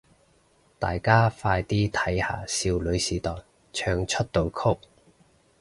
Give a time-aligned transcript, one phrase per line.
[0.79, 3.35] 大家快啲睇下少女時代
[3.71, 4.79] 唱出道曲